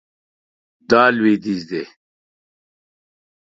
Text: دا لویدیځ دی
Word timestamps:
دا 0.89 1.03
لویدیځ 1.17 1.59
دی 1.69 1.83